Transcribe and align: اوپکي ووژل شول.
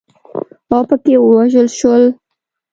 اوپکي 0.71 1.13
ووژل 1.19 1.67
شول. 1.77 2.03